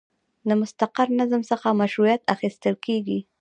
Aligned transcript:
له 0.47 0.53
مستقر 0.61 1.07
نظم 1.19 1.41
څخه 1.51 1.67
مشروعیت 1.81 2.21
اخیستل 2.35 2.75
کیږي. 2.85 3.19